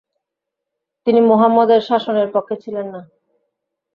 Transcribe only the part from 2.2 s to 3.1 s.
পক্ষে ছিলেন না।